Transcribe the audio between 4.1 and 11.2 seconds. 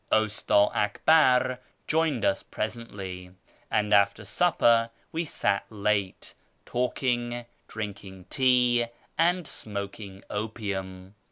supper we sat late, talking, drinking tea, and smoking opium.